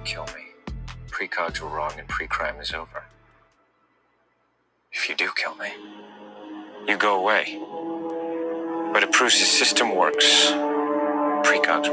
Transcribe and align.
don't 0.00 0.06
kill 0.06 0.36
me, 0.36 0.74
precogs 1.08 1.60
were 1.60 1.68
wrong 1.68 1.92
and 1.98 2.08
pre-crime 2.08 2.58
is 2.60 2.72
over. 2.72 3.04
If 4.92 5.08
you 5.08 5.14
do 5.14 5.30
kill 5.36 5.54
me, 5.56 5.68
you 6.88 6.96
go 6.96 7.20
away. 7.20 7.58
But 8.92 9.02
it 9.02 9.12
proves 9.12 9.38
the 9.38 9.44
system 9.44 9.94
works. 9.94 10.50
Precogs. 11.44 11.88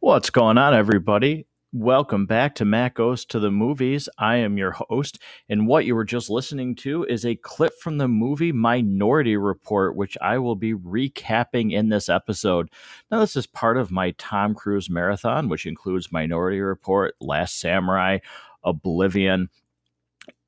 What's 0.00 0.30
going 0.30 0.58
on, 0.58 0.74
everybody? 0.74 1.46
Welcome 1.76 2.26
back 2.26 2.54
to 2.54 2.64
Matt 2.64 2.94
Goes 2.94 3.24
to 3.24 3.40
the 3.40 3.50
Movies. 3.50 4.08
I 4.16 4.36
am 4.36 4.56
your 4.56 4.70
host, 4.70 5.18
and 5.48 5.66
what 5.66 5.84
you 5.84 5.96
were 5.96 6.04
just 6.04 6.30
listening 6.30 6.76
to 6.76 7.02
is 7.06 7.26
a 7.26 7.34
clip 7.34 7.72
from 7.80 7.98
the 7.98 8.06
movie 8.06 8.52
Minority 8.52 9.36
Report, 9.36 9.96
which 9.96 10.16
I 10.22 10.38
will 10.38 10.54
be 10.54 10.72
recapping 10.72 11.72
in 11.72 11.88
this 11.88 12.08
episode. 12.08 12.70
Now, 13.10 13.18
this 13.18 13.34
is 13.34 13.48
part 13.48 13.76
of 13.76 13.90
my 13.90 14.12
Tom 14.18 14.54
Cruise 14.54 14.88
marathon, 14.88 15.48
which 15.48 15.66
includes 15.66 16.12
Minority 16.12 16.60
Report, 16.60 17.16
Last 17.20 17.58
Samurai, 17.58 18.18
Oblivion, 18.62 19.48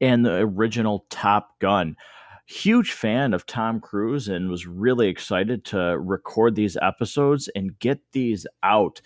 and 0.01 0.25
the 0.25 0.37
original 0.37 1.07
Top 1.11 1.59
Gun 1.59 1.97
huge 2.49 2.93
fan 2.93 3.35
of 3.35 3.45
Tom 3.45 3.81
Cruise 3.81 4.29
and 4.29 4.49
was 4.49 4.69
really 4.69 5.09
excited 5.09 5.65
to 5.65 5.99
record 5.99 6.55
these 6.55 6.77
episodes 6.81 7.49
and 7.57 7.77
get 7.81 7.99
these 8.13 8.47
out 8.63 9.01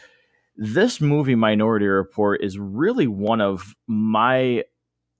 this 0.60 1.00
movie 1.00 1.34
minority 1.34 1.86
report 1.86 2.44
is 2.44 2.58
really 2.58 3.06
one 3.06 3.40
of 3.40 3.74
my 3.86 4.62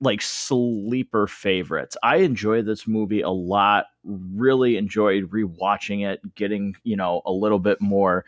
like 0.02 0.20
sleeper 0.20 1.27
favorites. 1.27 1.96
I 2.02 2.16
enjoy 2.19 2.60
this 2.62 2.86
movie 2.86 3.22
a 3.22 3.30
lot 3.30 3.86
really 4.05 4.77
enjoyed 4.77 5.30
rewatching 5.30 6.06
it 6.06 6.20
getting 6.34 6.74
you 6.84 6.96
know 6.96 7.22
a 7.24 7.33
little 7.33 7.58
bit 7.58 7.80
more 7.80 8.27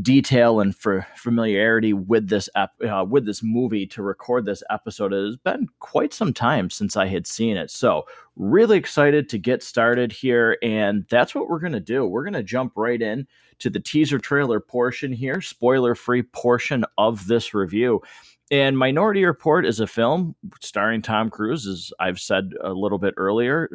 detail 0.00 0.60
and 0.60 0.74
for 0.74 1.06
familiarity 1.16 1.92
with 1.92 2.28
this 2.28 2.48
ep- 2.56 2.72
uh, 2.82 3.04
with 3.06 3.26
this 3.26 3.42
movie 3.42 3.86
to 3.86 4.02
record 4.02 4.46
this 4.46 4.62
episode 4.70 5.12
it 5.12 5.26
has 5.26 5.36
been 5.36 5.66
quite 5.80 6.14
some 6.14 6.32
time 6.32 6.70
since 6.70 6.96
i 6.96 7.06
had 7.06 7.26
seen 7.26 7.58
it 7.58 7.70
so 7.70 8.02
really 8.34 8.78
excited 8.78 9.28
to 9.28 9.36
get 9.36 9.62
started 9.62 10.10
here 10.10 10.56
and 10.62 11.04
that's 11.10 11.34
what 11.34 11.46
we're 11.46 11.60
to 11.60 11.78
do 11.78 12.06
we're 12.06 12.24
to 12.32 12.42
jump 12.42 12.72
right 12.74 13.02
in 13.02 13.26
to 13.62 13.70
the 13.70 13.80
teaser 13.80 14.18
trailer 14.18 14.58
portion 14.58 15.12
here, 15.12 15.40
spoiler 15.40 15.94
free 15.94 16.22
portion 16.22 16.84
of 16.98 17.28
this 17.28 17.54
review. 17.54 18.02
And 18.50 18.76
Minority 18.76 19.24
Report 19.24 19.64
is 19.64 19.80
a 19.80 19.86
film 19.86 20.34
starring 20.60 21.00
Tom 21.00 21.30
Cruise, 21.30 21.66
as 21.66 21.92
I've 22.00 22.20
said 22.20 22.52
a 22.60 22.72
little 22.72 22.98
bit 22.98 23.14
earlier, 23.16 23.70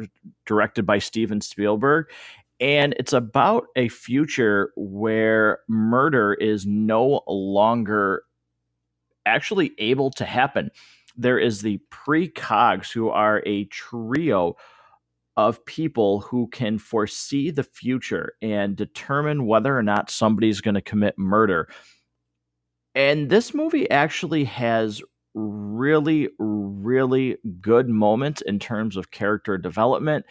directed 0.46 0.84
by 0.84 0.98
Steven 0.98 1.40
Spielberg. 1.40 2.06
And 2.60 2.94
it's 2.98 3.12
about 3.12 3.66
a 3.76 3.88
future 3.88 4.72
where 4.76 5.60
murder 5.68 6.34
is 6.34 6.66
no 6.66 7.22
longer 7.28 8.24
actually 9.26 9.72
able 9.78 10.10
to 10.12 10.24
happen. 10.24 10.70
There 11.16 11.38
is 11.38 11.62
the 11.62 11.80
precogs, 11.90 12.92
who 12.92 13.10
are 13.10 13.42
a 13.46 13.64
trio 13.66 14.56
of 15.36 15.64
people 15.66 16.20
who 16.20 16.48
can 16.48 16.78
foresee 16.78 17.50
the 17.50 17.62
future 17.62 18.32
and 18.42 18.74
determine 18.74 19.46
whether 19.46 19.76
or 19.76 19.84
not 19.84 20.10
somebody's 20.10 20.60
going 20.60 20.74
to 20.74 20.80
commit 20.80 21.16
murder. 21.16 21.68
And 22.96 23.30
this 23.30 23.54
movie 23.54 23.88
actually 23.88 24.42
has 24.44 25.00
really, 25.34 26.28
really 26.38 27.36
good 27.60 27.88
moments 27.88 28.40
in 28.40 28.58
terms 28.58 28.96
of 28.96 29.12
character 29.12 29.56
development, 29.56 30.26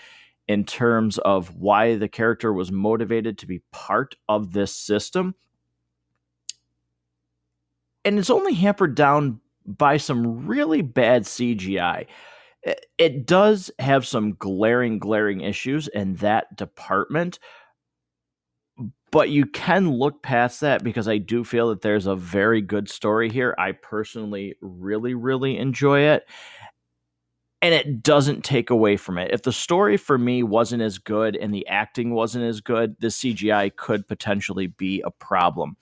in 0.47 0.63
terms 0.63 1.17
of 1.19 1.55
why 1.55 1.95
the 1.95 2.07
character 2.07 2.53
was 2.53 2.71
motivated 2.71 3.37
to 3.39 3.45
be 3.47 3.61
part 3.71 4.15
of 4.29 4.53
this 4.53 4.73
system. 4.73 5.35
And 8.05 8.17
it's 8.17 8.29
only 8.29 8.53
hampered 8.53 8.95
down 8.95 9.41
by 9.65 9.97
some 9.97 10.47
really 10.47 10.81
bad 10.81 11.23
CGI 11.23 12.07
it 12.97 13.25
does 13.25 13.71
have 13.79 14.05
some 14.05 14.33
glaring, 14.33 14.99
glaring 14.99 15.41
issues 15.41 15.87
in 15.87 16.15
that 16.15 16.55
department. 16.55 17.39
But 19.11 19.29
you 19.29 19.45
can 19.45 19.89
look 19.89 20.21
past 20.21 20.61
that 20.61 20.83
because 20.83 21.07
I 21.07 21.17
do 21.17 21.43
feel 21.43 21.69
that 21.69 21.81
there's 21.81 22.07
a 22.07 22.15
very 22.15 22.61
good 22.61 22.89
story 22.89 23.29
here. 23.29 23.55
I 23.57 23.71
personally 23.71 24.55
really, 24.61 25.13
really 25.13 25.57
enjoy 25.57 26.01
it. 26.01 26.27
And 27.61 27.73
it 27.73 28.03
doesn't 28.03 28.43
take 28.43 28.69
away 28.69 28.97
from 28.97 29.17
it. 29.17 29.31
If 29.33 29.41
the 29.41 29.51
story 29.51 29.97
for 29.97 30.17
me 30.17 30.43
wasn't 30.43 30.83
as 30.83 30.99
good 30.99 31.35
and 31.35 31.53
the 31.53 31.67
acting 31.67 32.13
wasn't 32.13 32.45
as 32.45 32.61
good, 32.61 32.95
the 32.99 33.07
CGI 33.07 33.75
could 33.75 34.07
potentially 34.07 34.67
be 34.67 35.01
a 35.01 35.09
problem. 35.09 35.75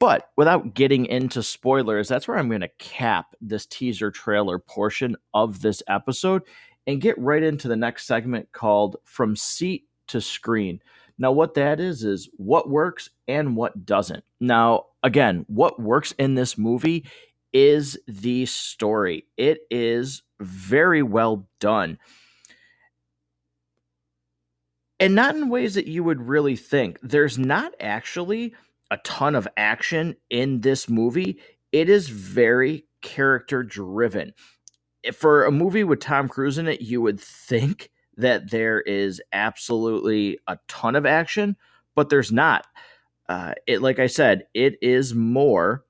But 0.00 0.30
without 0.36 0.74
getting 0.74 1.06
into 1.06 1.42
spoilers, 1.42 2.08
that's 2.08 2.28
where 2.28 2.38
I'm 2.38 2.48
going 2.48 2.60
to 2.60 2.70
cap 2.78 3.34
this 3.40 3.66
teaser 3.66 4.10
trailer 4.10 4.58
portion 4.58 5.16
of 5.34 5.60
this 5.60 5.82
episode 5.88 6.42
and 6.86 7.00
get 7.00 7.18
right 7.18 7.42
into 7.42 7.68
the 7.68 7.76
next 7.76 8.06
segment 8.06 8.50
called 8.52 8.96
From 9.04 9.36
Seat 9.36 9.86
to 10.08 10.20
Screen. 10.20 10.80
Now, 11.18 11.32
what 11.32 11.54
that 11.54 11.80
is, 11.80 12.04
is 12.04 12.28
what 12.36 12.70
works 12.70 13.10
and 13.26 13.56
what 13.56 13.84
doesn't. 13.84 14.24
Now, 14.40 14.86
again, 15.02 15.44
what 15.48 15.80
works 15.80 16.12
in 16.12 16.34
this 16.34 16.56
movie 16.56 17.06
is 17.52 17.98
the 18.06 18.46
story, 18.46 19.26
it 19.36 19.60
is 19.70 20.22
very 20.40 21.02
well 21.02 21.48
done. 21.60 21.98
And 25.00 25.14
not 25.14 25.36
in 25.36 25.48
ways 25.48 25.74
that 25.74 25.86
you 25.86 26.02
would 26.04 26.28
really 26.28 26.56
think. 26.56 26.98
There's 27.02 27.38
not 27.38 27.72
actually 27.80 28.54
a 28.90 28.96
ton 28.98 29.34
of 29.34 29.46
action 29.56 30.16
in 30.30 30.60
this 30.60 30.88
movie. 30.88 31.38
It 31.72 31.88
is 31.88 32.08
very 32.08 32.86
character 33.02 33.62
driven. 33.62 34.34
For 35.14 35.44
a 35.44 35.52
movie 35.52 35.84
with 35.84 36.00
Tom 36.00 36.28
Cruise 36.28 36.58
in 36.58 36.66
it, 36.66 36.80
you 36.80 37.00
would 37.00 37.20
think 37.20 37.90
that 38.16 38.50
there 38.50 38.80
is 38.80 39.22
absolutely 39.32 40.38
a 40.48 40.58
ton 40.66 40.96
of 40.96 41.06
action, 41.06 41.56
but 41.94 42.08
there's 42.08 42.32
not. 42.32 42.66
Uh, 43.28 43.54
it, 43.66 43.80
like 43.82 44.00
I 44.00 44.08
said, 44.08 44.46
it 44.54 44.76
is 44.82 45.14
more 45.14 45.84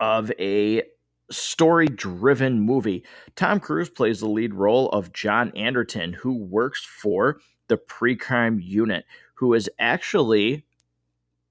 of 0.00 0.32
a 0.38 0.82
story 1.30 1.86
driven 1.86 2.60
movie. 2.60 3.04
Tom 3.34 3.60
Cruise 3.60 3.90
plays 3.90 4.20
the 4.20 4.28
lead 4.28 4.54
role 4.54 4.88
of 4.90 5.12
John 5.12 5.52
Anderton, 5.56 6.12
who 6.12 6.34
works 6.34 6.84
for 6.84 7.40
the 7.68 7.76
pre 7.76 8.16
crime 8.16 8.60
unit, 8.62 9.04
who 9.34 9.54
is 9.54 9.70
actually 9.78 10.64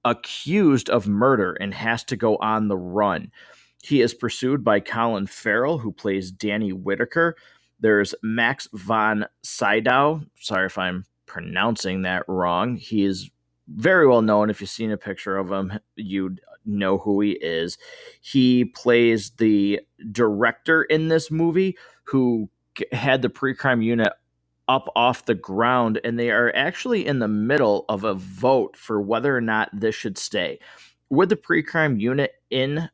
accused 0.03 0.89
of 0.89 1.07
murder 1.07 1.53
and 1.53 1.73
has 1.73 2.03
to 2.05 2.15
go 2.15 2.37
on 2.37 2.67
the 2.67 2.77
run. 2.77 3.31
He 3.83 4.01
is 4.01 4.13
pursued 4.13 4.63
by 4.63 4.79
Colin 4.79 5.27
Farrell, 5.27 5.77
who 5.77 5.91
plays 5.91 6.31
Danny 6.31 6.71
Whitaker. 6.71 7.35
There's 7.79 8.15
Max 8.23 8.67
von 8.73 9.25
Sydow. 9.43 10.21
Sorry 10.39 10.67
if 10.67 10.77
I'm 10.77 11.05
pronouncing 11.25 12.03
that 12.03 12.23
wrong. 12.27 12.77
He 12.77 13.03
is 13.03 13.29
very 13.67 14.07
well 14.07 14.21
known. 14.21 14.49
If 14.49 14.61
you've 14.61 14.69
seen 14.69 14.91
a 14.91 14.97
picture 14.97 15.37
of 15.37 15.51
him, 15.51 15.73
you'd 15.95 16.41
know 16.65 16.97
who 16.97 17.21
he 17.21 17.31
is. 17.31 17.77
He 18.21 18.65
plays 18.65 19.31
the 19.31 19.81
director 20.11 20.83
in 20.83 21.07
this 21.07 21.31
movie 21.31 21.77
who 22.05 22.49
had 22.91 23.21
the 23.21 23.29
pre 23.29 23.53
crime 23.53 23.81
unit 23.81 24.13
up 24.67 24.91
off 24.95 25.25
the 25.25 25.35
ground, 25.35 25.99
and 26.03 26.17
they 26.17 26.31
are 26.31 26.51
actually 26.55 27.05
in 27.05 27.19
the 27.19 27.27
middle 27.27 27.85
of 27.89 28.03
a 28.03 28.15
vote 28.15 28.75
for 28.75 29.01
whether 29.01 29.35
or 29.35 29.41
not 29.41 29.69
this 29.73 29.95
should 29.95 30.17
stay. 30.17 30.59
With 31.09 31.29
the 31.29 31.35
pre 31.35 31.61
crime 31.61 31.99
unit 31.99 32.31
in 32.49 32.89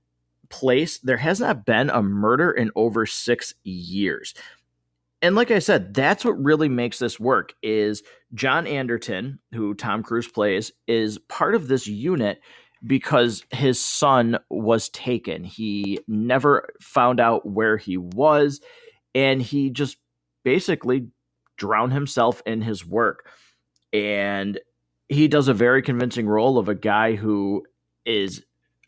place, 0.50 1.00
there 1.00 1.18
has 1.18 1.40
not 1.40 1.66
been 1.66 1.90
a 1.90 2.04
murder 2.04 2.52
in 2.52 2.72
over 2.76 3.06
six 3.06 3.54
years. 3.64 4.34
And 5.22 5.36
like 5.36 5.52
I 5.52 5.60
said, 5.60 5.94
that's 5.94 6.26
what 6.26 6.44
really 6.44 6.68
makes 6.68 6.98
this 7.00 7.20
work 7.20 7.54
is 7.62 8.02
John 8.34 8.66
Anderton, 8.66 9.40
who 9.54 9.76
Tom 9.76 10.02
Cruise 10.02 10.28
plays, 10.28 10.72
is 10.88 11.20
part 11.30 11.54
of 11.54 11.68
this 11.68 11.88
unit 11.88 12.42
because 12.86 13.44
his 13.52 13.84
son 13.84 14.40
was 14.50 14.90
taken. 14.90 15.44
He 15.44 16.00
never 16.08 16.70
found 16.80 17.20
out 17.20 17.46
where 17.46 17.78
he 17.78 17.98
was 17.98 18.60
and 19.14 19.42
he 19.42 19.70
just 19.70 19.98
basically 20.44 21.08
drowned 21.58 21.94
himself 21.94 22.42
in 22.46 22.62
his 22.62 22.86
work. 22.86 23.28
And 23.94 24.60
he 25.10 25.28
does 25.28 25.48
a 25.48 25.54
very 25.54 25.82
convincing 25.82 26.28
role 26.28 26.58
of 26.58 26.70
a 26.70 26.76
guy 26.76 27.16
who 27.16 27.66
is 28.06 28.44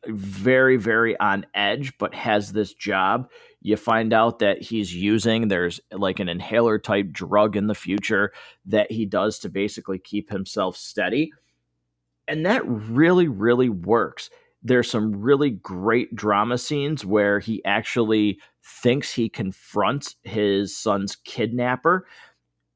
very, 0.05 0.77
very 0.77 1.17
on 1.19 1.45
edge, 1.53 1.97
but 1.97 2.13
has 2.13 2.51
this 2.51 2.73
job. 2.73 3.29
You 3.61 3.77
find 3.77 4.11
out 4.13 4.39
that 4.39 4.61
he's 4.61 4.93
using, 4.93 5.47
there's 5.47 5.79
like 5.91 6.19
an 6.19 6.29
inhaler 6.29 6.79
type 6.79 7.11
drug 7.11 7.55
in 7.55 7.67
the 7.67 7.75
future 7.75 8.31
that 8.65 8.91
he 8.91 9.05
does 9.05 9.39
to 9.39 9.49
basically 9.49 9.99
keep 9.99 10.29
himself 10.29 10.75
steady. 10.75 11.31
And 12.27 12.45
that 12.45 12.63
really, 12.65 13.27
really 13.27 13.69
works. 13.69 14.29
There's 14.61 14.89
some 14.89 15.21
really 15.21 15.51
great 15.51 16.15
drama 16.15 16.57
scenes 16.57 17.05
where 17.05 17.39
he 17.39 17.63
actually 17.65 18.39
thinks 18.63 19.13
he 19.13 19.27
confronts 19.27 20.15
his 20.23 20.75
son's 20.75 21.17
kidnapper 21.17 22.05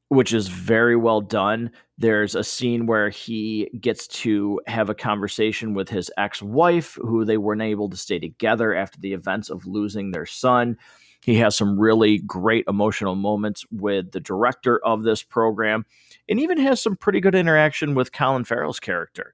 which 0.08 0.32
is 0.32 0.48
very 0.48 0.96
well 0.96 1.20
done. 1.20 1.70
There's 1.98 2.34
a 2.34 2.44
scene 2.44 2.86
where 2.86 3.10
he 3.10 3.70
gets 3.80 4.06
to 4.08 4.60
have 4.66 4.88
a 4.88 4.94
conversation 4.94 5.74
with 5.74 5.88
his 5.88 6.10
ex 6.16 6.42
wife, 6.42 6.98
who 7.00 7.24
they 7.24 7.36
weren't 7.36 7.62
able 7.62 7.90
to 7.90 7.96
stay 7.96 8.18
together 8.18 8.74
after 8.74 8.98
the 9.00 9.12
events 9.12 9.50
of 9.50 9.66
losing 9.66 10.10
their 10.10 10.26
son. 10.26 10.78
He 11.24 11.36
has 11.36 11.56
some 11.56 11.78
really 11.78 12.18
great 12.18 12.64
emotional 12.68 13.16
moments 13.16 13.64
with 13.70 14.12
the 14.12 14.20
director 14.20 14.80
of 14.84 15.02
this 15.02 15.22
program 15.22 15.84
and 16.28 16.40
even 16.40 16.58
has 16.58 16.80
some 16.80 16.96
pretty 16.96 17.20
good 17.20 17.34
interaction 17.34 17.94
with 17.94 18.12
Colin 18.12 18.44
Farrell's 18.44 18.80
character. 18.80 19.32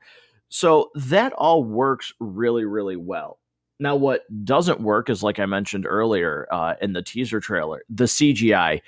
So 0.49 0.91
that 0.95 1.33
all 1.33 1.65
works 1.65 2.13
really, 2.21 2.65
really 2.65 2.97
well. 2.97 3.39
Now, 3.81 3.97
what 3.97 4.23
doesn't 4.45 4.81
work 4.81 5.11
is, 5.11 5.23
like 5.23 5.41
I 5.41 5.47
mentioned 5.47 5.87
earlier 5.87 6.47
uh, 6.53 6.75
in 6.81 6.93
the 6.93 7.03
teaser 7.03 7.41
trailer, 7.41 7.83
the 7.89 8.05
CGI 8.05 8.81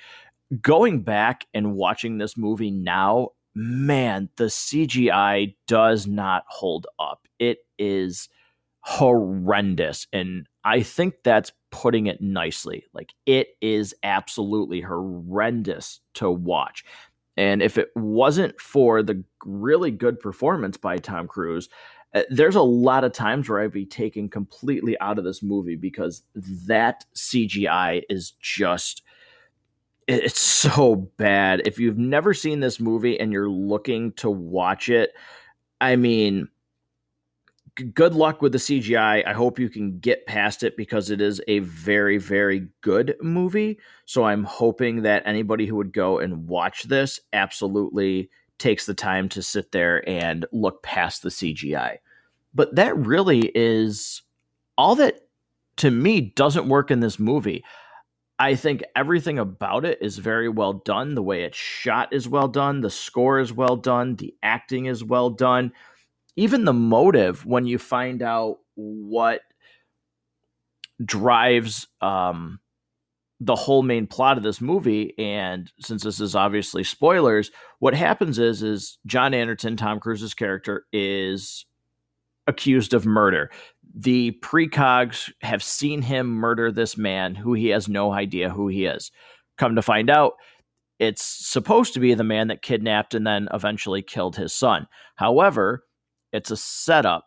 going 0.61 1.01
back 1.01 1.45
and 1.53 1.75
watching 1.75 2.17
this 2.17 2.37
movie 2.37 2.71
now, 2.71 3.29
man, 3.53 4.29
the 4.37 4.45
CGI 4.45 5.55
does 5.67 6.07
not 6.07 6.43
hold 6.47 6.87
up. 6.99 7.27
It 7.39 7.59
is 7.77 8.29
horrendous. 8.81 10.07
And 10.13 10.47
I 10.63 10.81
think 10.81 11.15
that's 11.23 11.51
putting 11.71 12.07
it 12.07 12.21
nicely. 12.21 12.85
Like, 12.93 13.13
it 13.25 13.49
is 13.61 13.93
absolutely 14.03 14.79
horrendous 14.79 15.99
to 16.15 16.31
watch. 16.31 16.85
And 17.37 17.61
if 17.61 17.77
it 17.77 17.91
wasn't 17.95 18.59
for 18.59 19.03
the 19.03 19.23
really 19.45 19.91
good 19.91 20.19
performance 20.19 20.75
by 20.75 20.97
Tom 20.97 21.27
Cruise, 21.27 21.69
uh, 22.13 22.23
there's 22.29 22.55
a 22.55 22.61
lot 22.61 23.03
of 23.03 23.11
times 23.11 23.47
where 23.47 23.59
I'd 23.59 23.71
be 23.71 23.85
taken 23.85 24.29
completely 24.29 24.99
out 24.99 25.19
of 25.19 25.23
this 25.23 25.43
movie 25.43 25.75
because 25.75 26.23
that 26.65 27.05
CGI 27.15 28.01
is 28.09 28.31
just 28.41 29.03
it's 30.07 30.39
so 30.39 30.95
bad. 31.17 31.63
If 31.65 31.79
you've 31.79 31.97
never 31.97 32.33
seen 32.33 32.61
this 32.61 32.79
movie 32.79 33.19
and 33.19 33.33
you're 33.33 33.49
looking 33.49 34.13
to 34.13 34.29
watch 34.29 34.87
it, 34.87 35.11
I 35.81 35.97
mean, 35.97 36.47
good 37.93 38.13
luck 38.13 38.41
with 38.41 38.51
the 38.51 38.57
CGI. 38.57 39.25
I 39.25 39.33
hope 39.33 39.59
you 39.59 39.69
can 39.69 39.99
get 39.99 40.25
past 40.25 40.63
it 40.63 40.77
because 40.77 41.09
it 41.09 41.21
is 41.21 41.41
a 41.47 41.59
very, 41.59 42.17
very 42.17 42.67
good 42.81 43.15
movie. 43.21 43.79
So 44.05 44.25
I'm 44.25 44.43
hoping 44.43 45.03
that 45.03 45.23
anybody 45.25 45.65
who 45.65 45.75
would 45.75 45.93
go 45.93 46.19
and 46.19 46.47
watch 46.47 46.83
this 46.83 47.19
absolutely 47.33 48.29
takes 48.59 48.85
the 48.85 48.93
time 48.93 49.29
to 49.29 49.41
sit 49.41 49.71
there 49.71 50.07
and 50.09 50.45
look 50.51 50.81
past 50.83 51.21
the 51.21 51.29
CGI. 51.29 51.97
But 52.53 52.75
that 52.75 52.97
really 52.97 53.51
is 53.53 54.23
all 54.77 54.95
that 54.95 55.27
to 55.77 55.91
me 55.91 56.21
doesn't 56.35 56.69
work 56.69 56.91
in 56.91 56.99
this 56.99 57.19
movie. 57.19 57.63
I 58.39 58.55
think 58.55 58.83
everything 58.95 59.39
about 59.39 59.85
it 59.85 59.99
is 60.01 60.17
very 60.17 60.49
well 60.49 60.73
done. 60.73 61.15
The 61.15 61.23
way 61.23 61.43
it's 61.43 61.57
shot 61.57 62.13
is 62.13 62.27
well 62.27 62.47
done. 62.47 62.81
The 62.81 62.89
score 62.89 63.39
is 63.39 63.51
well 63.51 63.75
done. 63.75 64.15
The 64.15 64.35
acting 64.43 64.85
is 64.85 65.03
well 65.03 65.29
done. 65.29 65.71
Even 66.37 66.63
the 66.65 66.73
motive, 66.73 67.45
when 67.45 67.65
you 67.65 67.77
find 67.77 68.21
out 68.21 68.59
what 68.75 69.41
drives 71.03 71.87
um, 71.99 72.59
the 73.39 73.55
whole 73.55 73.83
main 73.83 74.07
plot 74.07 74.37
of 74.37 74.43
this 74.43 74.61
movie, 74.61 75.13
and 75.17 75.69
since 75.79 76.03
this 76.03 76.21
is 76.21 76.35
obviously 76.35 76.83
spoilers, 76.83 77.51
what 77.79 77.93
happens 77.93 78.39
is 78.39 78.63
is 78.63 78.97
John 79.05 79.33
Anderton, 79.33 79.75
Tom 79.75 79.99
Cruise's 79.99 80.33
character, 80.33 80.85
is 80.93 81.65
accused 82.47 82.93
of 82.93 83.05
murder 83.05 83.51
the 83.99 84.37
precogs 84.43 85.31
have 85.41 85.63
seen 85.63 86.03
him 86.03 86.27
murder 86.27 86.71
this 86.71 86.97
man 86.97 87.33
who 87.33 87.53
he 87.53 87.69
has 87.69 87.87
no 87.87 88.11
idea 88.11 88.49
who 88.49 88.67
he 88.67 88.85
is. 88.85 89.11
Come 89.57 89.75
to 89.75 89.81
find 89.81 90.09
out, 90.09 90.33
it's 90.99 91.23
supposed 91.23 91.93
to 91.93 91.99
be 91.99 92.13
the 92.13 92.23
man 92.23 92.47
that 92.47 92.61
kidnapped 92.61 93.15
and 93.15 93.25
then 93.25 93.47
eventually 93.53 94.03
killed 94.03 94.35
his 94.35 94.53
son. 94.53 94.87
However, 95.15 95.83
it's 96.31 96.51
a 96.51 96.57
setup. 96.57 97.25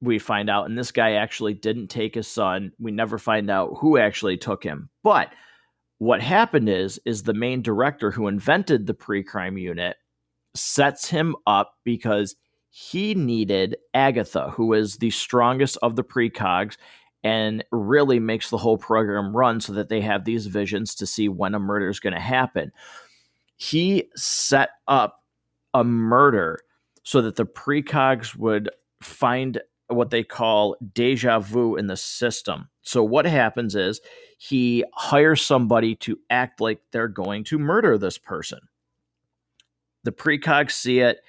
We 0.00 0.18
find 0.18 0.50
out, 0.50 0.68
and 0.68 0.76
this 0.76 0.92
guy 0.92 1.12
actually 1.12 1.54
didn't 1.54 1.88
take 1.88 2.14
his 2.14 2.28
son. 2.28 2.72
We 2.78 2.90
never 2.90 3.18
find 3.18 3.50
out 3.50 3.76
who 3.78 3.96
actually 3.96 4.36
took 4.36 4.62
him. 4.62 4.90
But 5.02 5.32
what 5.98 6.20
happened 6.20 6.68
is, 6.68 7.00
is 7.06 7.22
the 7.22 7.34
main 7.34 7.62
director 7.62 8.10
who 8.10 8.28
invented 8.28 8.86
the 8.86 8.94
pre-crime 8.94 9.56
unit 9.56 9.96
sets 10.54 11.08
him 11.08 11.34
up 11.46 11.74
because 11.84 12.36
he 12.70 13.14
needed 13.14 13.76
Agatha, 13.94 14.50
who 14.50 14.74
is 14.74 14.96
the 14.96 15.10
strongest 15.10 15.78
of 15.80 15.96
the 15.96 16.04
precogs 16.04 16.76
and 17.24 17.64
really 17.72 18.20
makes 18.20 18.50
the 18.50 18.58
whole 18.58 18.76
program 18.76 19.34
run 19.34 19.60
so 19.60 19.72
that 19.72 19.88
they 19.88 20.00
have 20.00 20.24
these 20.24 20.46
visions 20.46 20.94
to 20.94 21.06
see 21.06 21.28
when 21.28 21.54
a 21.54 21.58
murder 21.58 21.88
is 21.88 22.00
going 22.00 22.12
to 22.12 22.20
happen. 22.20 22.70
He 23.56 24.10
set 24.14 24.70
up 24.86 25.24
a 25.72 25.82
murder 25.82 26.60
so 27.06 27.22
that 27.22 27.36
the 27.36 27.46
precogs 27.46 28.36
would 28.36 28.68
find 29.00 29.60
what 29.86 30.10
they 30.10 30.24
call 30.24 30.76
deja 30.92 31.38
vu 31.38 31.76
in 31.76 31.86
the 31.86 31.96
system. 31.96 32.68
So 32.82 33.02
what 33.02 33.24
happens 33.24 33.74
is 33.74 34.00
he 34.38 34.84
hires 34.92 35.40
somebody 35.40 35.94
to 35.96 36.18
act 36.28 36.60
like 36.60 36.80
they're 36.90 37.08
going 37.08 37.44
to 37.44 37.58
murder 37.58 37.96
this 37.96 38.18
person. 38.18 38.58
The 40.02 40.12
precogs 40.12 40.72
see 40.72 40.98
it 40.98 41.20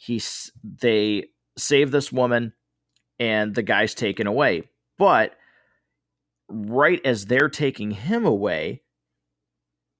he's 0.00 0.50
they 0.64 1.26
save 1.58 1.90
this 1.90 2.10
woman 2.10 2.54
and 3.18 3.54
the 3.54 3.62
guy's 3.62 3.94
taken 3.94 4.26
away 4.26 4.62
but 4.96 5.36
right 6.48 7.04
as 7.04 7.26
they're 7.26 7.50
taking 7.50 7.90
him 7.90 8.24
away 8.24 8.80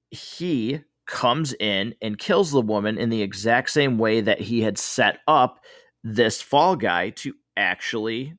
he 0.09 0.81
comes 1.11 1.53
in 1.59 1.93
and 2.01 2.17
kills 2.17 2.51
the 2.51 2.61
woman 2.61 2.97
in 2.97 3.09
the 3.09 3.21
exact 3.21 3.69
same 3.69 3.97
way 3.97 4.21
that 4.21 4.39
he 4.39 4.61
had 4.61 4.77
set 4.77 5.19
up 5.27 5.59
this 6.05 6.41
fall 6.41 6.77
guy 6.77 7.09
to 7.09 7.33
actually 7.57 8.33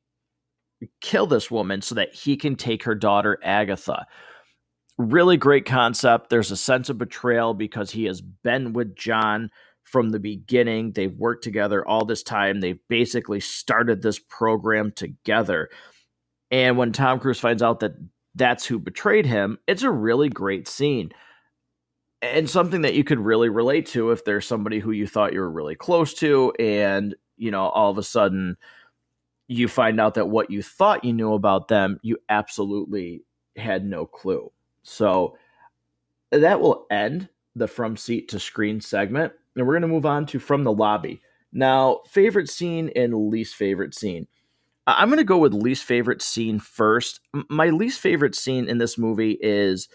kill 1.02 1.26
this 1.26 1.50
woman 1.50 1.82
so 1.82 1.94
that 1.94 2.14
he 2.14 2.34
can 2.34 2.56
take 2.56 2.82
her 2.84 2.94
daughter 2.94 3.38
Agatha. 3.42 4.06
Really 4.96 5.36
great 5.36 5.66
concept. 5.66 6.30
There's 6.30 6.50
a 6.50 6.56
sense 6.56 6.88
of 6.88 6.96
betrayal 6.96 7.52
because 7.52 7.90
he 7.90 8.06
has 8.06 8.22
been 8.22 8.72
with 8.72 8.96
John 8.96 9.50
from 9.84 10.08
the 10.08 10.18
beginning. 10.18 10.92
They've 10.92 11.14
worked 11.14 11.44
together 11.44 11.86
all 11.86 12.06
this 12.06 12.22
time. 12.22 12.60
They've 12.60 12.80
basically 12.88 13.40
started 13.40 14.00
this 14.00 14.18
program 14.18 14.92
together. 14.92 15.68
And 16.50 16.78
when 16.78 16.92
Tom 16.92 17.20
Cruise 17.20 17.38
finds 17.38 17.62
out 17.62 17.80
that 17.80 17.92
that's 18.34 18.64
who 18.64 18.78
betrayed 18.78 19.26
him, 19.26 19.58
it's 19.66 19.82
a 19.82 19.90
really 19.90 20.30
great 20.30 20.66
scene. 20.66 21.12
And 22.22 22.48
something 22.48 22.82
that 22.82 22.94
you 22.94 23.04
could 23.04 23.18
really 23.18 23.48
relate 23.48 23.86
to 23.88 24.10
if 24.10 24.24
there's 24.24 24.46
somebody 24.46 24.78
who 24.78 24.92
you 24.92 25.06
thought 25.06 25.32
you 25.32 25.40
were 25.40 25.50
really 25.50 25.74
close 25.74 26.14
to, 26.14 26.52
and, 26.58 27.14
you 27.36 27.50
know, 27.50 27.62
all 27.68 27.90
of 27.90 27.98
a 27.98 28.02
sudden 28.02 28.56
you 29.48 29.68
find 29.68 30.00
out 30.00 30.14
that 30.14 30.28
what 30.28 30.50
you 30.50 30.62
thought 30.62 31.04
you 31.04 31.12
knew 31.12 31.34
about 31.34 31.68
them, 31.68 31.98
you 32.02 32.16
absolutely 32.28 33.22
had 33.56 33.84
no 33.84 34.06
clue. 34.06 34.50
So 34.82 35.36
that 36.30 36.60
will 36.60 36.86
end 36.90 37.28
the 37.54 37.66
from 37.68 37.96
seat 37.96 38.28
to 38.28 38.40
screen 38.40 38.80
segment 38.80 39.32
and 39.56 39.66
we're 39.66 39.74
going 39.74 39.82
to 39.82 39.88
move 39.88 40.06
on 40.06 40.24
to 40.26 40.38
From 40.38 40.64
the 40.64 40.72
Lobby. 40.72 41.20
Now, 41.52 42.00
favorite 42.08 42.48
scene 42.48 42.90
and 42.96 43.28
least 43.28 43.54
favorite 43.54 43.94
scene. 43.94 44.26
I'm 44.86 45.08
going 45.08 45.18
to 45.18 45.24
go 45.24 45.38
with 45.38 45.52
least 45.52 45.84
favorite 45.84 46.22
scene 46.22 46.58
first. 46.58 47.20
My 47.48 47.68
least 47.68 48.00
favorite 48.00 48.34
scene 48.34 48.68
in 48.68 48.78
this 48.78 48.96
movie 48.96 49.38
is 49.40 49.88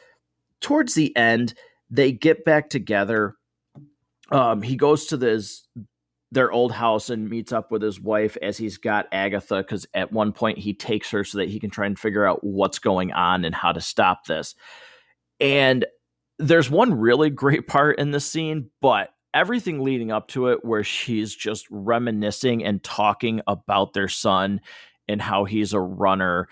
towards 0.61 0.93
the 0.93 1.15
end, 1.17 1.55
they 1.89 2.11
get 2.11 2.45
back 2.45 2.69
together. 2.69 3.35
Um, 4.31 4.61
he 4.61 4.75
goes 4.75 5.07
to 5.07 5.17
this 5.17 5.67
their 6.31 6.51
old 6.51 6.73
house 6.73 7.09
and 7.09 7.29
meets 7.29 7.53
up 7.53 7.71
with 7.71 7.81
his 7.81 8.01
wife 8.01 8.37
as 8.41 8.57
he's 8.57 8.77
got 8.77 9.07
Agatha 9.13 9.57
because 9.57 9.87
at 9.93 10.11
one 10.11 10.33
point 10.33 10.57
he 10.57 10.73
takes 10.73 11.09
her 11.11 11.23
so 11.23 11.37
that 11.37 11.47
he 11.47 11.59
can 11.59 11.69
try 11.69 11.85
and 11.85 11.97
figure 11.97 12.25
out 12.25 12.43
what's 12.43 12.79
going 12.79 13.13
on 13.13 13.45
and 13.45 13.55
how 13.55 13.71
to 13.71 13.79
stop 13.79 14.25
this. 14.25 14.53
And 15.39 15.85
there's 16.37 16.69
one 16.69 16.93
really 16.93 17.29
great 17.29 17.67
part 17.67 17.97
in 17.97 18.11
the 18.11 18.19
scene, 18.19 18.69
but 18.81 19.11
everything 19.33 19.83
leading 19.83 20.11
up 20.11 20.27
to 20.29 20.47
it 20.47 20.65
where 20.65 20.83
she's 20.83 21.33
just 21.33 21.65
reminiscing 21.69 22.63
and 22.63 22.83
talking 22.83 23.41
about 23.47 23.93
their 23.93 24.07
son 24.09 24.59
and 25.07 25.21
how 25.21 25.45
he's 25.45 25.73
a 25.73 25.79
runner 25.79 26.49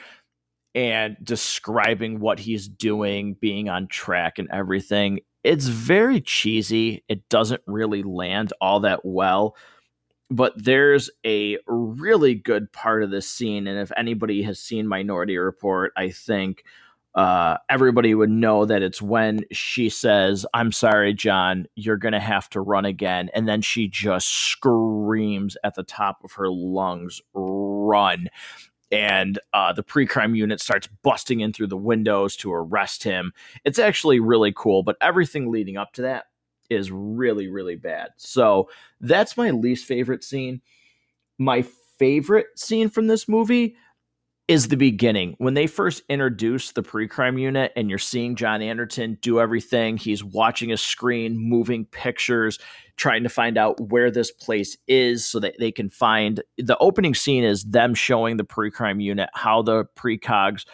and 0.76 1.16
describing 1.24 2.20
what 2.20 2.38
he's 2.38 2.68
doing, 2.68 3.36
being 3.40 3.70
on 3.70 3.88
track 3.88 4.38
and 4.38 4.50
everything. 4.52 5.22
It's 5.44 5.68
very 5.68 6.20
cheesy. 6.20 7.04
It 7.08 7.28
doesn't 7.30 7.62
really 7.66 8.04
land 8.04 8.52
all 8.60 8.82
that 8.82 9.00
well. 9.04 9.56
But 10.30 10.54
there's 10.56 11.10
a 11.26 11.58
really 11.68 12.36
good 12.36 12.72
part 12.74 13.04
of 13.04 13.12
this 13.12 13.30
scene. 13.30 13.68
And 13.68 13.80
if 13.80 13.92
anybody 13.96 14.42
has 14.44 14.60
seen 14.60 14.88
Minority 14.88 15.38
Report, 15.38 15.94
I 15.96 16.10
think 16.10 16.64
uh, 17.14 17.58
everybody 17.70 18.14
would 18.14 18.32
know 18.32 18.66
that 18.66 18.82
it's 18.82 19.02
when 19.02 19.46
she 19.52 19.88
says, 19.88 20.46
I'm 20.54 20.74
sorry, 20.74 21.14
John, 21.14 21.68
you're 21.76 21.96
going 21.96 22.14
to 22.14 22.20
have 22.20 22.50
to 22.50 22.60
run 22.60 22.84
again. 22.84 23.30
And 23.34 23.48
then 23.48 23.62
she 23.62 23.88
just 23.88 24.28
screams 24.28 25.56
at 25.64 25.76
the 25.76 25.84
top 25.84 26.18
of 26.26 26.34
her 26.34 26.50
lungs, 26.50 27.22
run. 27.34 28.28
And 28.92 29.40
uh, 29.54 29.74
the 29.74 29.84
pre 29.84 30.06
crime 30.06 30.36
unit 30.36 30.62
starts 30.62 30.88
busting 31.02 31.40
in 31.40 31.54
through 31.54 31.68
the 31.68 31.78
windows 31.78 32.36
to 32.38 32.54
arrest 32.54 33.04
him. 33.04 33.34
It's 33.64 33.80
actually 33.80 34.20
really 34.20 34.54
cool, 34.56 34.84
but 34.84 34.98
everything 35.02 35.52
leading 35.52 35.78
up 35.78 35.94
to 35.94 36.04
that 36.04 36.26
is 36.70 36.92
really, 36.92 37.48
really 37.48 37.76
bad. 37.76 38.10
So 38.18 38.70
that's 39.02 39.38
my 39.38 39.52
least 39.52 39.86
favorite 39.86 40.24
scene. 40.24 40.62
My 41.38 41.64
favorite 41.98 42.48
scene 42.58 42.90
from 42.90 43.08
this 43.08 43.28
movie 43.28 43.76
is 44.48 44.68
the 44.68 44.78
beginning. 44.78 45.36
When 45.40 45.56
they 45.56 45.66
first 45.66 46.04
introduce 46.08 46.72
the 46.72 46.84
pre-crime 46.84 47.38
unit 47.38 47.72
and 47.76 47.90
you're 47.90 47.98
seeing 47.98 48.36
John 48.36 48.62
Anderton 48.62 49.18
do 49.22 49.40
everything 49.40 49.98
he's 49.98 50.24
watching 50.24 50.72
a 50.72 50.78
screen 50.78 51.38
moving 51.38 51.86
pictures 51.86 52.60
trying 52.96 53.24
to 53.24 53.30
find 53.30 53.58
out 53.58 53.80
where 53.90 54.12
this 54.12 54.32
place 54.32 54.78
is 54.88 55.26
so 55.26 55.40
that 55.40 55.56
they 55.60 55.72
can 55.72 55.90
find 55.90 56.44
the 56.58 56.78
opening 56.78 57.16
scene 57.16 57.44
is 57.44 57.64
them 57.64 57.96
showing 57.96 58.38
the 58.38 58.44
pre-crime 58.44 59.00
unit 59.00 59.30
how 59.34 59.62
the 59.62 59.86
precogs 59.98 60.66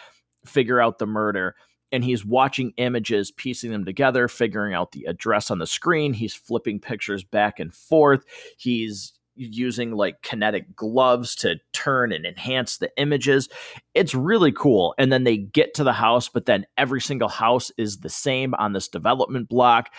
figure 0.45 0.81
out 0.81 0.99
the 0.99 1.05
murder 1.05 1.55
and 1.93 2.03
he's 2.03 2.25
watching 2.25 2.73
images 2.77 3.31
piecing 3.31 3.71
them 3.71 3.85
together 3.85 4.27
figuring 4.27 4.73
out 4.73 4.91
the 4.91 5.05
address 5.05 5.49
on 5.49 5.59
the 5.59 5.67
screen. 5.67 6.13
He's 6.13 6.33
flipping 6.33 6.79
pictures 6.79 7.23
back 7.23 7.59
and 7.59 7.73
forth. 7.73 8.23
He's 8.57 9.13
using 9.45 9.91
like 9.91 10.21
kinetic 10.21 10.75
gloves 10.75 11.35
to 11.35 11.57
turn 11.73 12.11
and 12.11 12.25
enhance 12.25 12.77
the 12.77 12.91
images. 12.97 13.49
It's 13.93 14.15
really 14.15 14.51
cool. 14.51 14.93
And 14.97 15.11
then 15.11 15.23
they 15.23 15.37
get 15.37 15.73
to 15.75 15.83
the 15.83 15.93
house, 15.93 16.29
but 16.29 16.45
then 16.45 16.65
every 16.77 17.01
single 17.01 17.29
house 17.29 17.71
is 17.77 17.99
the 17.99 18.09
same 18.09 18.53
on 18.55 18.73
this 18.73 18.87
development 18.87 19.49
block. 19.49 19.89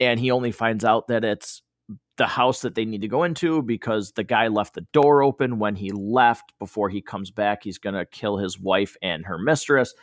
And 0.00 0.20
he 0.20 0.30
only 0.30 0.52
finds 0.52 0.84
out 0.84 1.08
that 1.08 1.24
it's 1.24 1.62
the 2.18 2.26
house 2.26 2.62
that 2.62 2.74
they 2.74 2.84
need 2.84 3.00
to 3.00 3.08
go 3.08 3.24
into 3.24 3.62
because 3.62 4.12
the 4.12 4.24
guy 4.24 4.48
left 4.48 4.74
the 4.74 4.86
door 4.92 5.22
open 5.22 5.58
when 5.58 5.76
he 5.76 5.90
left. 5.92 6.52
Before 6.58 6.88
he 6.88 7.00
comes 7.00 7.30
back, 7.30 7.62
he's 7.62 7.78
going 7.78 7.94
to 7.94 8.04
kill 8.04 8.36
his 8.36 8.58
wife 8.58 8.96
and 9.00 9.24
her 9.24 9.38
mistress. 9.38 9.94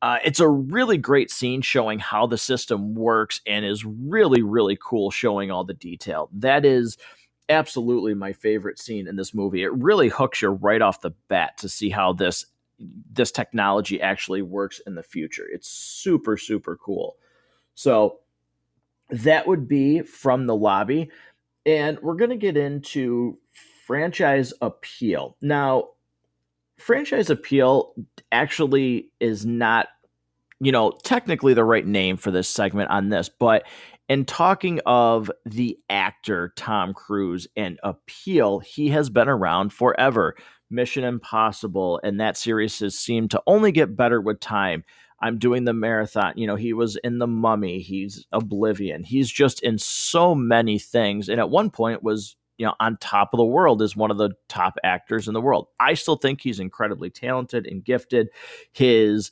Uh, 0.00 0.18
it's 0.24 0.40
a 0.40 0.48
really 0.48 0.96
great 0.96 1.30
scene 1.30 1.60
showing 1.60 1.98
how 1.98 2.26
the 2.26 2.38
system 2.38 2.94
works 2.94 3.40
and 3.46 3.64
is 3.64 3.84
really, 3.84 4.42
really 4.42 4.78
cool 4.80 5.10
showing 5.10 5.50
all 5.50 5.64
the 5.64 5.74
detail. 5.74 6.30
That 6.32 6.64
is 6.64 6.96
absolutely 7.48 8.14
my 8.14 8.32
favorite 8.32 8.78
scene 8.78 9.06
in 9.06 9.16
this 9.16 9.34
movie. 9.34 9.62
It 9.62 9.72
really 9.72 10.08
hooks 10.08 10.42
you 10.42 10.48
right 10.48 10.82
off 10.82 11.00
the 11.00 11.12
bat 11.28 11.58
to 11.58 11.68
see 11.68 11.90
how 11.90 12.12
this 12.12 12.46
this 13.10 13.32
technology 13.32 14.00
actually 14.00 14.42
works 14.42 14.80
in 14.86 14.94
the 14.94 15.02
future. 15.02 15.46
It's 15.50 15.68
super 15.68 16.36
super 16.36 16.76
cool. 16.76 17.16
So 17.74 18.20
that 19.10 19.46
would 19.46 19.66
be 19.66 20.02
from 20.02 20.46
the 20.46 20.54
lobby 20.54 21.10
and 21.66 21.98
we're 22.00 22.14
going 22.14 22.30
to 22.30 22.36
get 22.36 22.56
into 22.56 23.38
franchise 23.86 24.52
appeal. 24.60 25.36
Now, 25.40 25.90
franchise 26.78 27.30
appeal 27.30 27.94
actually 28.30 29.10
is 29.20 29.44
not 29.44 29.88
you 30.60 30.72
know, 30.72 30.92
technically 31.04 31.54
the 31.54 31.64
right 31.64 31.86
name 31.86 32.16
for 32.16 32.30
this 32.30 32.48
segment 32.48 32.90
on 32.90 33.10
this, 33.10 33.28
but 33.28 33.64
and 34.08 34.26
talking 34.26 34.80
of 34.86 35.30
the 35.44 35.78
actor 35.90 36.52
Tom 36.56 36.94
Cruise 36.94 37.46
and 37.56 37.78
appeal, 37.82 38.58
he 38.60 38.88
has 38.88 39.10
been 39.10 39.28
around 39.28 39.72
forever. 39.72 40.34
Mission 40.70 41.04
Impossible 41.04 42.00
and 42.02 42.20
that 42.20 42.36
series 42.36 42.78
has 42.80 42.98
seemed 42.98 43.30
to 43.30 43.42
only 43.46 43.72
get 43.72 43.96
better 43.96 44.20
with 44.20 44.40
time. 44.40 44.84
I'm 45.20 45.38
doing 45.38 45.64
the 45.64 45.72
marathon. 45.72 46.34
You 46.36 46.46
know, 46.46 46.56
he 46.56 46.72
was 46.72 46.96
in 46.96 47.18
The 47.18 47.26
Mummy, 47.26 47.80
he's 47.80 48.26
Oblivion. 48.32 49.02
He's 49.02 49.30
just 49.30 49.62
in 49.62 49.78
so 49.78 50.34
many 50.34 50.78
things 50.78 51.28
and 51.28 51.40
at 51.40 51.50
one 51.50 51.70
point 51.70 52.02
was, 52.02 52.36
you 52.56 52.66
know, 52.66 52.74
on 52.80 52.98
top 52.98 53.30
of 53.32 53.38
the 53.38 53.44
world 53.44 53.82
as 53.82 53.96
one 53.96 54.10
of 54.10 54.18
the 54.18 54.30
top 54.48 54.76
actors 54.84 55.26
in 55.26 55.34
the 55.34 55.40
world. 55.40 55.68
I 55.80 55.94
still 55.94 56.16
think 56.16 56.40
he's 56.40 56.60
incredibly 56.60 57.10
talented 57.10 57.66
and 57.66 57.84
gifted. 57.84 58.28
His 58.72 59.30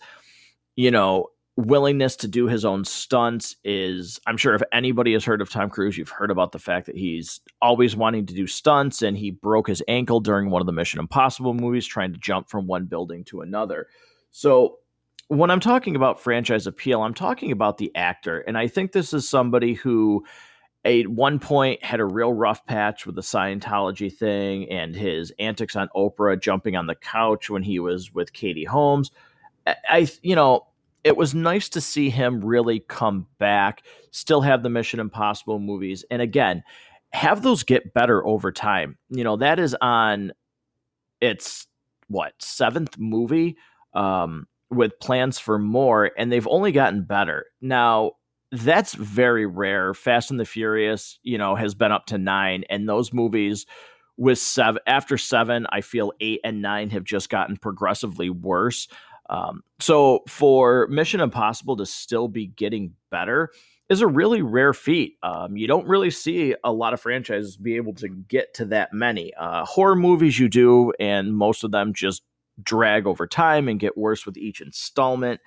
you 0.77 0.91
know, 0.91 1.29
willingness 1.57 2.17
to 2.17 2.29
do 2.29 2.47
his 2.47 2.65
own 2.65 2.85
stunts 2.85 3.57
is 3.65 4.21
I'm 4.27 4.37
sure 4.37 4.55
if 4.55 4.63
anybody 4.73 5.15
has 5.15 5.25
heard 5.25 5.41
of 5.41 5.49
Tom 5.49 5.71
Cruise, 5.71 5.97
you've 5.97 6.11
heard 6.11 6.31
about 6.31 6.53
the 6.53 6.59
fact 6.59 6.87
that 6.87 6.97
he's 6.97 7.41
always 7.63 7.97
wanting 7.97 8.27
to 8.27 8.35
do 8.35 8.47
stunts 8.47 9.01
and 9.01 9.17
he 9.17 9.31
broke 9.31 9.67
his 9.67 9.83
ankle 9.89 10.21
during 10.21 10.51
one 10.51 10.61
of 10.61 10.67
the 10.67 10.73
Mission 10.73 11.01
Impossible 11.01 11.55
movies 11.55 11.87
trying 11.87 12.13
to 12.13 12.19
jump 12.19 12.51
from 12.51 12.67
one 12.67 12.85
building 12.85 13.25
to 13.25 13.41
another. 13.41 13.87
So 14.31 14.79
when 15.29 15.51
I'm 15.51 15.61
talking 15.61 15.97
about 15.97 16.21
franchise 16.21 16.67
appeal, 16.67 17.03
I'm 17.03 17.15
talking 17.15 17.51
about 17.53 17.79
the 17.79 17.91
actor 17.95 18.41
and 18.41 18.59
I 18.59 18.69
think 18.69 18.93
this 18.93 19.15
is 19.15 19.29
somebody 19.29 19.73
who 19.73 20.25
at 20.85 21.09
one 21.09 21.39
point 21.39 21.83
had 21.83 22.01
a 22.01 22.05
real 22.05 22.35
rough 22.35 22.67
patch 22.67 23.07
with 23.07 23.15
the 23.15 23.23
Scientology 23.23 24.13
thing 24.13 24.71
and 24.71 24.95
his 24.95 25.33
antics 25.39 25.75
on 25.75 25.89
Oprah 25.97 26.41
jumping 26.41 26.77
on 26.77 26.87
the 26.87 26.95
couch 26.95 27.49
when 27.49 27.63
he 27.63 27.79
was 27.79 28.13
with 28.13 28.35
Katie 28.35 28.65
Holmes. 28.65 29.11
I, 29.67 30.07
you 30.23 30.37
know, 30.37 30.67
it 31.07 31.17
was 31.17 31.37
nice 31.37 31.69
to 31.69 31.81
see 31.81 32.11
him 32.11 32.45
really 32.45 32.81
come 32.81 33.29
back, 33.39 33.85
still 34.11 34.41
have 34.41 34.65
the 34.65 34.69
Mission 34.69 34.99
Impossible 34.99 35.61
movies, 35.61 36.05
and 36.11 36.21
again, 36.21 36.65
have 37.13 37.43
those 37.43 37.63
get 37.63 37.95
better 37.95 38.27
over 38.27 38.51
time. 38.51 38.99
You 39.09 39.23
know, 39.23 39.37
that 39.37 39.61
is 39.61 39.77
on 39.81 40.33
its 41.21 41.69
what 42.09 42.33
seventh 42.41 42.99
movie 42.99 43.57
um, 43.95 44.49
with 44.69 44.99
plans 44.99 45.39
for 45.39 45.61
more, 45.61 46.11
and 46.19 46.33
they've 46.33 46.49
only 46.49 46.73
gotten 46.73 47.05
better. 47.05 47.47
Now, 47.61 48.15
that's 48.51 48.95
very 48.95 49.47
rare. 49.47 49.95
Fast 49.95 50.33
and 50.33 50.41
the 50.41 50.45
Furious, 50.45 51.21
you 51.23 51.39
know, 51.39 51.55
has 51.55 51.77
been 51.77 51.93
up 51.93 52.07
to 52.07 52.19
nine, 52.19 52.65
and 52.69 52.89
those 52.89 53.13
movies 53.13 53.65
with 54.17 54.41
seven 54.41 54.83
after 54.89 55.19
seven, 55.19 55.67
I 55.71 55.83
feel 55.83 56.13
eight 56.21 56.41
and 56.43 56.63
nine 56.63 56.91
have 56.91 57.05
just 57.05 57.29
gotten 57.29 57.57
progressively 57.57 58.29
worse. 58.29 58.89
Um, 59.29 59.63
so 59.81 60.21
for 60.29 60.87
Mission 60.89 61.21
Impossible 61.21 61.77
to 61.77 61.87
still 61.87 62.29
be 62.29 62.47
getting 62.47 62.93
better 63.11 63.51
is 63.89 64.01
a 64.01 64.07
really 64.07 64.43
rare 64.43 64.73
feat. 64.73 65.17
Um, 65.23 65.57
you 65.57 65.67
don't 65.67 65.87
really 65.87 66.11
see 66.11 66.55
a 66.65 66.73
lot 66.73 66.93
of 66.93 67.01
franchises 67.01 67.57
be 67.57 67.77
able 67.77 67.95
to 67.95 68.09
get 68.09 68.55
to 68.55 68.65
that 68.67 68.93
many. 68.93 69.33
Uh, 69.35 69.65
horror 69.65 69.95
movies 69.95 70.39
you 70.39 70.49
do, 70.49 70.93
and 70.99 71.37
most 71.37 71.63
of 71.63 71.71
them 71.71 71.95
just 71.95 72.23
drag 72.63 73.07
over 73.07 73.27
time 73.27 73.69
and 73.69 73.79
get 73.79 73.97
worse 73.97 74.27
with 74.27 74.37
each 74.37 74.61
installment. 74.61 75.41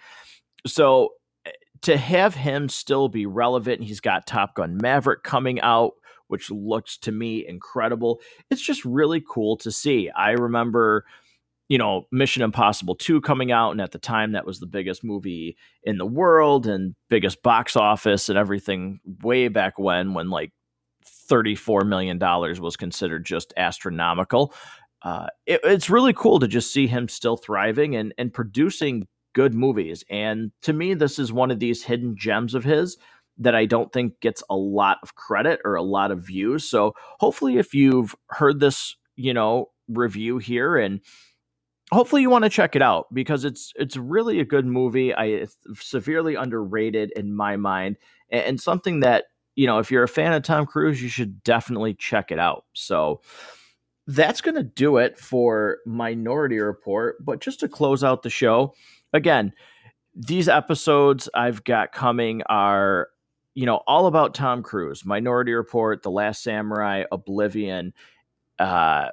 So 0.65 1.09
eh, 1.45 1.51
to 1.81 1.97
have 1.97 2.35
him 2.35 2.69
still 2.69 3.09
be 3.09 3.25
relevant, 3.25 3.83
he's 3.83 3.99
got 3.99 4.27
Top 4.27 4.55
Gun 4.55 4.77
Maverick 4.77 5.23
coming 5.23 5.59
out, 5.61 5.93
which 6.27 6.49
looks 6.49 6.97
to 6.99 7.11
me 7.11 7.45
incredible. 7.45 8.21
It's 8.49 8.61
just 8.61 8.85
really 8.85 9.21
cool 9.27 9.57
to 9.57 9.71
see. 9.71 10.09
I 10.11 10.31
remember 10.31 11.03
you 11.69 11.77
know, 11.77 12.07
Mission 12.11 12.41
Impossible 12.41 12.95
2 12.95 13.21
coming 13.21 13.51
out. 13.51 13.71
And 13.71 13.79
at 13.79 13.91
the 13.91 13.99
time, 13.99 14.33
that 14.33 14.45
was 14.45 14.59
the 14.59 14.65
biggest 14.65 15.03
movie 15.03 15.55
in 15.83 15.97
the 15.97 16.05
world 16.05 16.65
and 16.67 16.95
biggest 17.09 17.43
box 17.43 17.75
office 17.75 18.27
and 18.27 18.37
everything 18.37 18.99
way 19.21 19.47
back 19.47 19.77
when, 19.77 20.15
when 20.15 20.31
like 20.31 20.51
$34 21.29 21.87
million 21.87 22.17
was 22.19 22.75
considered 22.75 23.23
just 23.23 23.53
astronomical. 23.55 24.53
Uh, 25.03 25.27
it, 25.45 25.61
it's 25.63 25.91
really 25.91 26.11
cool 26.11 26.39
to 26.39 26.47
just 26.47 26.73
see 26.73 26.87
him 26.87 27.07
still 27.07 27.37
thriving 27.37 27.95
and, 27.95 28.13
and 28.17 28.33
producing 28.33 29.07
good 29.33 29.53
movies. 29.53 30.03
And 30.09 30.51
to 30.63 30.73
me, 30.73 30.95
this 30.95 31.19
is 31.19 31.31
one 31.31 31.51
of 31.51 31.59
these 31.59 31.83
hidden 31.83 32.15
gems 32.17 32.55
of 32.55 32.63
his 32.63 32.97
that 33.37 33.55
I 33.55 33.65
don't 33.65 33.93
think 33.93 34.19
gets 34.21 34.43
a 34.49 34.55
lot 34.55 34.97
of 35.03 35.15
credit 35.15 35.61
or 35.63 35.75
a 35.75 35.83
lot 35.83 36.11
of 36.11 36.25
views. 36.25 36.65
So 36.65 36.93
hopefully, 37.19 37.57
if 37.57 37.75
you've 37.75 38.15
heard 38.31 38.59
this, 38.59 38.95
you 39.15 39.33
know, 39.33 39.67
review 39.87 40.39
here 40.39 40.77
and 40.77 40.99
hopefully 41.91 42.21
you 42.21 42.29
want 42.29 42.43
to 42.43 42.49
check 42.49 42.75
it 42.75 42.81
out 42.81 43.07
because 43.13 43.45
it's 43.45 43.73
it's 43.75 43.97
really 43.97 44.39
a 44.39 44.45
good 44.45 44.65
movie. 44.65 45.13
I 45.13 45.25
it's 45.25 45.57
severely 45.75 46.35
underrated 46.35 47.11
in 47.15 47.35
my 47.35 47.55
mind, 47.57 47.97
and, 48.29 48.43
and, 48.43 48.61
something 48.61 48.99
that 49.01 49.25
you 49.55 49.67
know 49.67 49.79
if 49.79 49.91
you're 49.91 50.03
a 50.03 50.07
fan 50.07 50.33
of 50.33 50.43
Tom 50.43 50.65
Cruise, 50.65 51.01
you 51.01 51.09
should 51.09 51.43
definitely 51.43 51.93
check 51.93 52.31
it 52.31 52.39
out. 52.39 52.65
So 52.73 53.21
that's 54.07 54.41
going 54.41 54.55
to 54.55 54.63
do 54.63 54.97
it 54.97 55.19
for 55.19 55.77
Minority 55.85 56.59
Report. 56.59 57.23
But 57.23 57.41
just 57.41 57.59
to 57.61 57.67
close 57.67 58.03
out 58.03 58.23
the 58.23 58.29
show, 58.29 58.73
again, 59.13 59.53
these 60.15 60.49
episodes 60.49 61.29
I've 61.33 61.63
got 61.63 61.91
coming 61.91 62.41
are 62.43 63.09
you 63.55 63.65
know 63.65 63.81
all 63.87 64.07
about 64.07 64.35
Tom 64.35 64.63
Cruise, 64.63 65.05
Minority 65.05 65.53
Report, 65.53 66.03
The 66.03 66.11
Last 66.11 66.43
Samurai, 66.43 67.03
Oblivion. 67.11 67.93
Uh, 68.57 69.07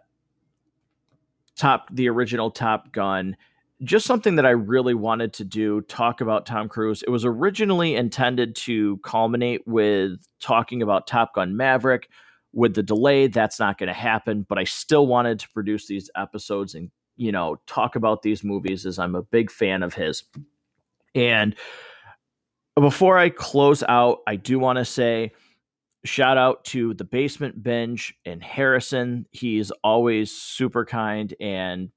top 1.57 1.89
the 1.93 2.09
original 2.09 2.51
Top 2.51 2.93
Gun. 2.93 3.37
Just 3.83 4.07
something 4.07 4.37
that 4.37 4.47
I 4.47 4.51
really 4.51 4.95
wanted 4.95 5.35
to 5.35 5.45
do, 5.45 5.83
talk 5.83 6.21
about 6.21 6.47
Tom 6.47 6.69
Cruise. 6.69 7.03
It 7.03 7.11
was 7.11 7.25
originally 7.25 7.95
intended 7.95 8.57
to 8.57 8.97
culminate 8.99 9.67
with 9.67 10.19
talking 10.41 10.81
about 10.83 11.07
Top 11.07 11.35
Gun 11.35 11.57
Maverick. 11.57 12.09
With 12.53 12.75
the 12.75 12.83
delay, 12.83 13.27
that's 13.27 13.59
not 13.59 13.77
going 13.77 13.89
to 13.89 13.93
happen, 13.93 14.47
but 14.49 14.57
I 14.57 14.65
still 14.65 15.07
wanted 15.07 15.41
to 15.41 15.49
produce 15.51 15.89
these 15.89 16.09
episodes 16.17 16.75
and, 16.75 16.91
you 17.19 17.31
know, 17.31 17.61
talk 17.67 17.97
about 17.97 18.23
these 18.23 18.43
movies 18.43 18.87
as 18.87 18.99
I'm 18.99 19.15
a 19.15 19.21
big 19.21 19.51
fan 19.51 19.83
of 19.83 19.93
his. 19.93 20.25
And 21.15 21.55
before 22.75 23.19
I 23.19 23.29
close 23.29 23.83
out, 23.87 24.21
I 24.27 24.37
do 24.37 24.59
want 24.59 24.79
to 24.79 24.87
say 24.87 25.33
shout 26.07 26.39
out 26.39 26.65
to 26.67 26.95
the 26.95 27.05
basement 27.05 27.63
binge 27.63 28.15
and 28.25 28.43
Harrison. 28.43 29.27
He's 29.33 29.71
always 29.83 30.31
super 30.33 30.85
kind 30.85 31.35
and 31.41 31.91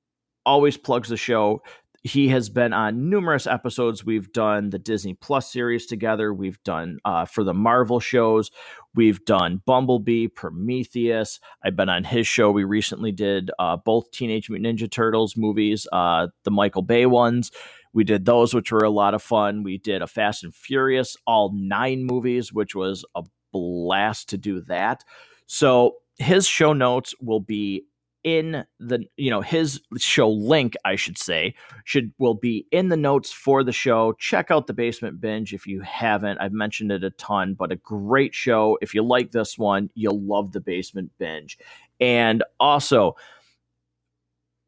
always 0.45 0.77
plugs 0.77 1.09
the 1.09 1.17
show. 1.17 1.61
he 2.03 2.29
has 2.29 2.49
been 2.49 2.71
on 2.71 3.09
numerous 3.09 3.45
episodes. 3.45 4.05
We've 4.05 4.31
done 4.31 4.69
the 4.69 4.79
Disney 4.79 5.13
Plus 5.15 5.51
series 5.51 5.85
together. 5.85 6.33
We've 6.33 6.61
done 6.63 6.99
uh, 7.03 7.25
for 7.25 7.43
the 7.43 7.53
Marvel 7.53 7.99
shows. 7.99 8.51
We've 8.95 9.23
done 9.25 9.61
Bumblebee, 9.65 10.27
Prometheus. 10.27 11.39
I've 11.63 11.75
been 11.75 11.89
on 11.89 12.05
his 12.05 12.25
show. 12.25 12.51
We 12.51 12.63
recently 12.63 13.11
did 13.11 13.51
uh, 13.59 13.77
both 13.77 14.11
Teenage 14.11 14.49
Mutant 14.49 14.79
Ninja 14.79 14.89
Turtles 14.89 15.35
movies, 15.35 15.87
uh, 15.91 16.27
the 16.45 16.51
Michael 16.51 16.83
Bay 16.83 17.05
ones. 17.05 17.51
We 17.91 18.03
did 18.03 18.25
those, 18.25 18.53
which 18.53 18.71
were 18.71 18.85
a 18.85 18.89
lot 18.89 19.13
of 19.13 19.21
fun. 19.21 19.63
We 19.63 19.77
did 19.77 20.01
a 20.01 20.07
Fast 20.07 20.43
and 20.43 20.53
Furious, 20.53 21.17
all 21.25 21.51
nine 21.53 22.05
movies, 22.05 22.53
which 22.53 22.75
was 22.75 23.03
a 23.15 23.23
blast 23.51 24.29
to 24.29 24.37
do 24.37 24.61
that. 24.61 25.03
So 25.47 25.97
his 26.17 26.47
show 26.47 26.73
notes 26.73 27.13
will 27.21 27.39
be 27.39 27.85
in 28.25 28.65
the 28.79 29.05
you 29.15 29.29
know 29.29 29.39
his 29.39 29.79
show 29.97 30.29
link 30.29 30.75
i 30.83 30.93
should 30.93 31.17
say 31.17 31.55
should 31.85 32.11
will 32.17 32.33
be 32.33 32.67
in 32.69 32.89
the 32.89 32.97
notes 32.97 33.31
for 33.31 33.63
the 33.63 33.71
show. 33.71 34.11
Check 34.19 34.51
out 34.51 34.67
the 34.67 34.73
basement 34.73 35.21
binge 35.21 35.53
if 35.53 35.65
you 35.65 35.79
haven't. 35.79 36.37
I've 36.39 36.51
mentioned 36.51 36.91
it 36.91 37.03
a 37.03 37.11
ton 37.11 37.53
but 37.53 37.71
a 37.71 37.77
great 37.77 38.35
show. 38.35 38.77
If 38.81 38.93
you 38.93 39.03
like 39.03 39.31
this 39.31 39.57
one 39.57 39.89
you'll 39.95 40.19
love 40.19 40.51
the 40.51 40.59
basement 40.59 41.11
binge. 41.17 41.57
And 42.01 42.43
also 42.59 43.15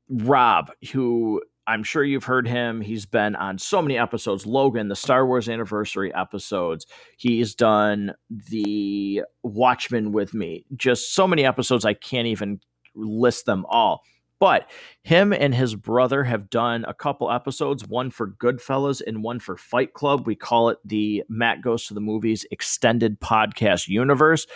rob 0.10 0.72
who 0.92 1.42
i'm 1.72 1.84
sure 1.84 2.04
you've 2.04 2.26
heard 2.26 2.48
him 2.48 2.82
he's 2.82 3.06
been 3.06 3.36
on 3.36 3.58
so 3.58 3.82
many 3.82 3.98
episodes 3.98 4.46
logan 4.46 4.88
the 4.88 4.96
star 4.96 5.26
wars 5.26 5.50
anniversary 5.50 6.14
episodes 6.14 6.86
he's 7.18 7.56
done 7.56 8.14
the 8.50 9.22
watchmen 9.44 10.12
with 10.12 10.34
me 10.34 10.66
just 10.76 11.14
so 11.14 11.28
many 11.28 11.46
episodes 11.46 11.86
i 11.86 11.94
can't 11.94 12.28
even 12.28 12.60
list 12.96 13.46
them 13.46 13.66
all. 13.70 14.04
But 14.40 14.72
him 15.04 15.34
and 15.34 15.54
his 15.54 15.76
brother 15.76 16.24
have 16.24 16.50
done 16.50 16.84
a 16.88 16.96
couple 16.96 17.30
episodes, 17.30 17.88
one 17.88 18.10
for 18.10 18.32
Goodfellas 18.42 19.00
and 19.06 19.24
one 19.24 19.40
for 19.40 19.56
Fight 19.56 19.94
Club. 19.94 20.26
We 20.26 20.36
call 20.36 20.70
it 20.70 20.80
the 20.84 21.24
Matt 21.30 21.62
Goes 21.62 21.86
to 21.88 21.94
the 21.94 22.02
Movies 22.02 22.44
extended 22.50 23.20
podcast 23.20 23.88
universe. 23.88 24.48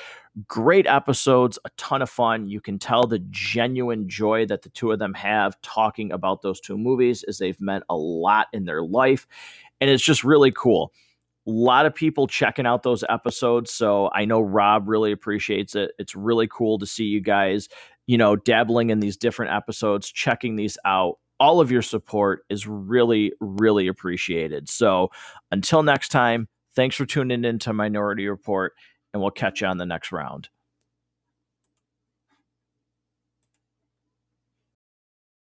Great 0.48 0.86
episodes, 0.88 1.58
a 1.66 1.70
ton 1.78 2.02
of 2.02 2.10
fun. 2.10 2.48
You 2.48 2.60
can 2.60 2.78
tell 2.78 3.08
the 3.08 3.20
genuine 3.30 4.10
joy 4.10 4.46
that 4.48 4.64
the 4.64 4.70
two 4.70 4.92
of 4.92 5.00
them 5.00 5.14
have 5.14 5.60
talking 5.62 6.12
about 6.12 6.42
those 6.42 6.60
two 6.60 6.78
movies 6.78 7.24
as 7.24 7.38
they've 7.38 7.60
meant 7.62 7.86
a 7.90 7.96
lot 7.96 8.48
in 8.52 8.66
their 8.66 8.84
life. 8.84 9.28
And 9.80 9.90
it's 9.90 10.04
just 10.04 10.24
really 10.24 10.52
cool 10.52 10.94
a 11.48 11.52
lot 11.52 11.86
of 11.86 11.94
people 11.94 12.26
checking 12.26 12.66
out 12.66 12.82
those 12.82 13.04
episodes. 13.08 13.72
So 13.72 14.10
I 14.16 14.26
know 14.26 14.42
Rob 14.42 14.90
really 14.90 15.12
appreciates 15.12 15.76
it. 15.76 15.92
It's 16.00 16.16
really 16.16 16.48
cool 16.48 16.80
to 16.80 16.88
see 16.88 17.04
you 17.04 17.22
guys 17.22 17.70
you 18.08 18.18
know, 18.18 18.36
dabbling 18.36 18.90
in 18.90 19.00
these 19.00 19.18
different 19.18 19.54
episodes, 19.54 20.12
checking 20.12 20.56
these 20.56 20.78
out. 20.86 21.18
All 21.40 21.60
of 21.60 21.72
your 21.72 21.82
support 21.82 22.46
is 22.50 22.68
really, 22.68 23.34
really 23.40 23.88
appreciated. 23.88 24.70
So 24.70 25.10
until 25.52 25.84
next 25.84 26.10
time, 26.10 26.48
thanks 26.76 26.96
for 26.96 27.06
tuning 27.06 27.44
in 27.44 27.60
to 27.60 27.74
Minority 27.74 28.28
Report, 28.28 28.74
and 29.16 29.22
we'll 29.22 29.32
catch 29.32 29.62
you 29.62 29.68
on 29.68 29.78
the 29.78 29.86
next 29.86 30.12
round. 30.12 30.50